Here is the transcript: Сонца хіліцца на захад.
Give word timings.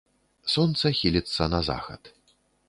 Сонца 0.53 0.85
хіліцца 1.01 1.49
на 1.53 1.59
захад. 1.69 2.13